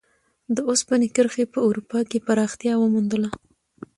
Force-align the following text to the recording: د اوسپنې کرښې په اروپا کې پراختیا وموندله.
د 0.55 0.57
اوسپنې 0.69 1.07
کرښې 1.15 1.45
په 1.53 1.59
اروپا 1.67 1.99
کې 2.09 2.23
پراختیا 2.27 2.73
وموندله. 2.79 3.29